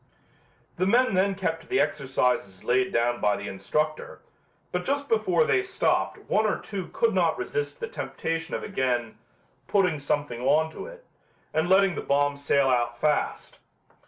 [0.77, 4.21] The men then kept to the exercises laid down by the instructor,
[4.71, 9.19] but just before they stopped one or two could not resist the temptation of again
[9.67, 11.05] "putting something on to it"
[11.53, 13.59] and letting the bomb sail out fast.